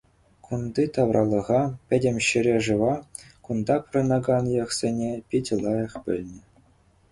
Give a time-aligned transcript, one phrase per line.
[0.45, 1.59] Кунти тавралӑха,
[1.91, 2.89] пӗтӗм ҫӗре-шыва,
[3.49, 6.41] кунта пурӑнакан йӑхсене питӗ лайӑх пӗлнӗ.